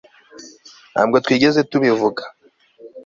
[0.93, 2.23] Ntabwo twigeze tubivuga